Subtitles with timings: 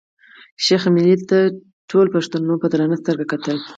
[0.65, 1.37] شېخ ملي ته
[1.89, 3.57] ټولو پښتنو په درنه سترګه کتل.